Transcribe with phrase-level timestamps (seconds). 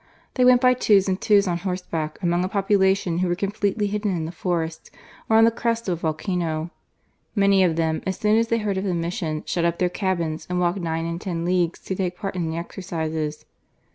[0.33, 4.15] They went by twos and twos on horseback among a population who were completely hidden
[4.17, 4.89] in the forests
[5.29, 6.71] or on the crests of a volcano.
[7.35, 10.47] Many of them, as soon as they heard of the mission, shut up their cabins
[10.49, 13.45] and walked nine and ten leagues to take part in the exercises.